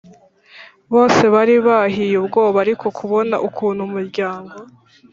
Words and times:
bose 0.93 1.23
bari 1.33 1.55
bahiye 1.67 2.15
ubwoba 2.21 2.57
Ariko 2.65 2.85
kubona 2.97 3.35
ukuntu 3.47 3.79
umuryango 3.87 4.55